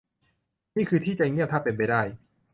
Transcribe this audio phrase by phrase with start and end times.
[0.75, 2.01] นี่คือที่จะเงียบถ้าเป็นไปได้